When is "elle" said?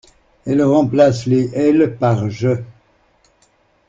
0.47-0.63, 1.53-1.95